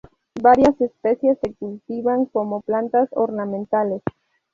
[0.41, 4.01] Varias especies se cultivan como plantas ornamentales.